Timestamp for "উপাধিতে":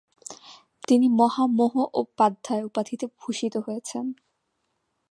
2.63-3.05